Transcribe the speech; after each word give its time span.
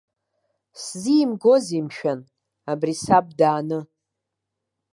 Сзимгозеи, 0.81 1.81
мшәан, 1.87 2.19
абри 2.71 2.93
саб 3.03 3.27
дааны? 3.39 3.79